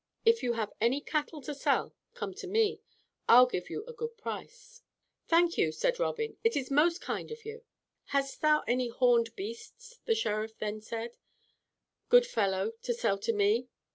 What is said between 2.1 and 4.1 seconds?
come to me. I'll give you a